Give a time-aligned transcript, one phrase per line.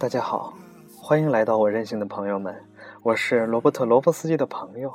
[0.00, 0.52] 大家好，
[0.96, 2.52] 欢迎来到我任性的朋友们，
[3.04, 4.92] 我是罗伯特·罗伯斯基的朋友，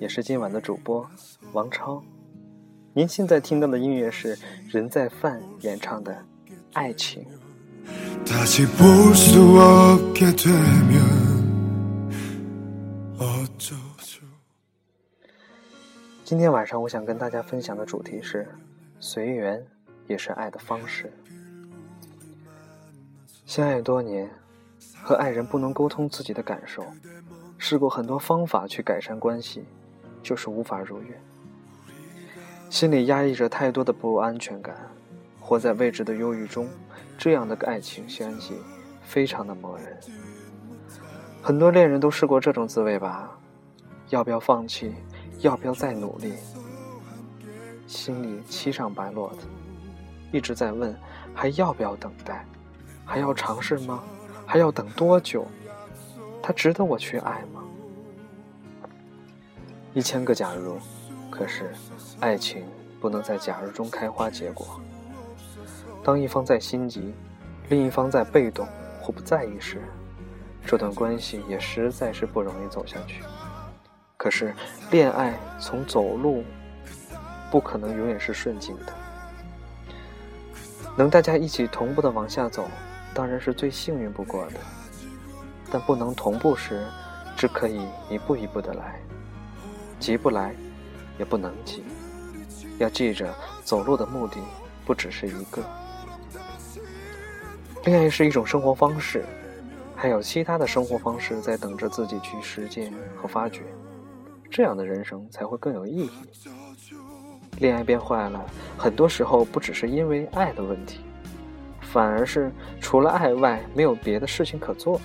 [0.00, 1.08] 也是今晚的主播
[1.52, 2.02] 王超。
[2.92, 4.36] 您现在听到的音乐是
[4.68, 6.12] 任在范演唱的
[6.72, 7.24] 《爱情》。
[16.32, 18.48] 今天晚上我想跟大家分享的主题是：
[18.98, 19.62] 随缘
[20.06, 21.12] 也是爱的方式。
[23.44, 24.30] 相爱多年，
[25.02, 26.86] 和爱人不能沟通自己的感受，
[27.58, 29.66] 试过很多方法去改善关系，
[30.22, 31.22] 就是无法如愿。
[32.70, 34.74] 心里压抑着太多的不安全感，
[35.38, 36.66] 活在未知的忧郁中，
[37.18, 38.54] 这样的爱情关系
[39.02, 40.00] 非常的磨人。
[41.42, 43.38] 很多恋人都试过这种滋味吧？
[44.08, 44.94] 要不要放弃？
[45.42, 46.32] 要不要再努力？
[47.86, 49.38] 心里七上八落的，
[50.32, 50.96] 一直在问：
[51.34, 52.46] 还要不要等待？
[53.04, 54.02] 还要尝试吗？
[54.46, 55.46] 还要等多久？
[56.40, 57.62] 他值得我去爱吗？
[59.92, 60.78] 一千个假如。
[61.28, 61.72] 可是，
[62.20, 62.64] 爱情
[63.00, 64.80] 不能在假如中开花结果。
[66.04, 67.14] 当一方在心急，
[67.68, 68.66] 另一方在被动
[69.00, 69.82] 或不在意时，
[70.66, 73.22] 这段关系也实在是不容易走下去。
[74.22, 74.54] 可是，
[74.92, 76.44] 恋爱从走路，
[77.50, 78.92] 不可能永远是顺境的。
[80.96, 82.68] 能大家一起同步的往下走，
[83.12, 84.60] 当然是最幸运不过的。
[85.72, 86.86] 但不能同步时，
[87.36, 89.00] 只可以一步一步的来，
[89.98, 90.54] 急不来。
[91.18, 91.82] 也不能急，
[92.78, 93.28] 要记着，
[93.64, 94.36] 走路的目的
[94.86, 95.60] 不只是一个。
[97.84, 99.24] 恋爱是一种生活方式，
[99.96, 103.62] 还有其他的生活方式在等着自己去实践和发掘，
[104.52, 106.10] 这样的人生才会更有意义。
[107.58, 108.44] 恋爱变坏了，
[108.76, 111.00] 很多时候不只是因为爱的问题，
[111.80, 115.00] 反而是除了爱外没有别的事情可做。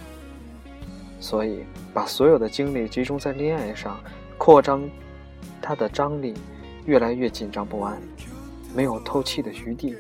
[1.20, 1.64] 所以，
[1.94, 3.98] 把所有的精力集中在恋爱上，
[4.38, 4.88] 扩张。
[5.62, 6.34] 他的张力
[6.86, 8.00] 越来越紧张不安，
[8.74, 9.96] 没有透气的余地，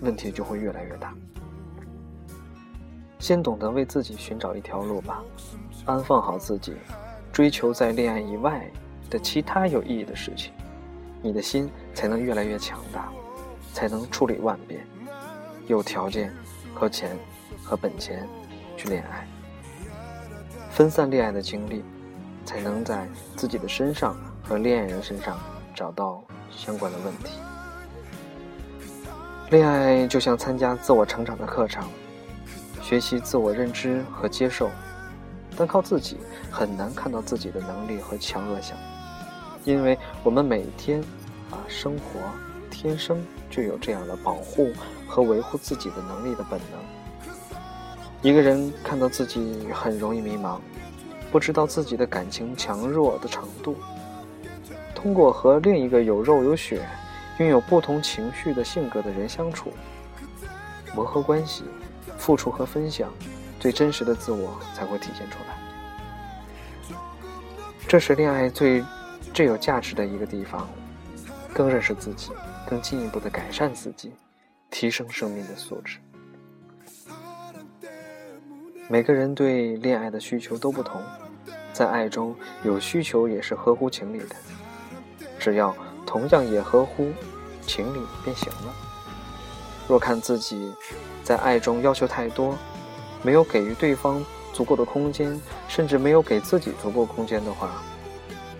[0.00, 1.14] 问题就会越来越大。
[3.18, 5.22] 先懂得为自己寻找一条路吧，
[5.84, 6.74] 安放好自己，
[7.32, 8.68] 追求在恋爱以外
[9.08, 10.52] 的其他有意义的事情，
[11.22, 13.08] 你的心才能越来越强大，
[13.72, 14.86] 才能处理万变，
[15.66, 16.32] 有条件
[16.74, 17.16] 和钱
[17.62, 18.28] 和本钱
[18.76, 19.26] 去恋爱，
[20.70, 21.84] 分散恋爱的精力，
[22.44, 24.16] 才能在自己的身上。
[24.46, 25.38] 和恋人身上
[25.74, 27.38] 找到相关的问题。
[29.48, 31.88] 恋爱就像参加自我成长的课程，
[32.82, 34.68] 学习自我认知和接受。
[35.56, 36.18] 单靠自己
[36.50, 38.76] 很难看到自己的能力和强弱项，
[39.64, 41.00] 因为我们每天
[41.50, 42.20] 啊生活
[42.70, 44.72] 天生就有这样的保护
[45.06, 47.50] 和维护自己的能力的本能。
[48.22, 50.58] 一个人看到自己很容易迷茫，
[51.30, 53.76] 不知道自己的感情强弱的程度。
[54.94, 56.80] 通过和另一个有肉有血、
[57.38, 59.72] 拥有不同情绪的性格的人相处、
[60.94, 61.64] 磨合关系、
[62.16, 63.10] 付出和分享，
[63.60, 66.98] 最真实的自我才会体现出来。
[67.86, 68.82] 这是恋爱最
[69.34, 70.68] 最有价值的一个地方，
[71.52, 72.30] 更认识自己，
[72.68, 74.12] 更进一步的改善自己，
[74.70, 75.98] 提升生命的素质。
[78.88, 81.02] 每个人对恋爱的需求都不同，
[81.72, 84.36] 在爱中有需求也是合乎情理的。
[85.36, 85.74] 只要
[86.06, 87.10] 同样也合乎
[87.60, 88.72] 情理便行了。
[89.88, 90.72] 若看自己
[91.24, 92.56] 在爱中要求太多，
[93.24, 97.82] 没有给予对方足够的空间，甚至没有给自己足够空间的话，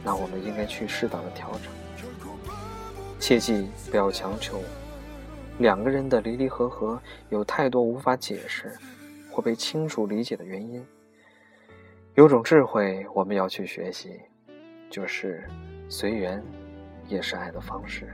[0.04, 1.62] 那我们应该去适当的调整。
[3.18, 4.60] 切记不要强求。
[5.58, 7.00] 两个人的离离合合，
[7.30, 8.72] 有太多无法解释
[9.30, 10.84] 或被清楚理解的原因。
[12.14, 14.20] 有种智慧我们要去学习，
[14.90, 15.48] 就是
[15.88, 16.40] 随缘。
[17.06, 18.08] 也是爱的方式。